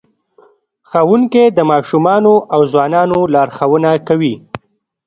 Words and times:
ښوونکی 0.89 1.45
د 1.57 1.59
ماشومانو 1.71 2.33
او 2.53 2.61
ځوانانو 2.73 3.19
لارښوونه 3.33 3.91
کوي. 4.07 4.35